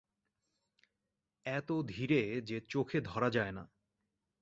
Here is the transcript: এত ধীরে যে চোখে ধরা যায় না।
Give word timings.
এত 1.45 1.69
ধীরে 1.87 2.21
যে 2.41 2.57
চোখে 2.69 2.99
ধরা 3.01 3.29
যায় 3.29 3.51
না। 3.51 3.63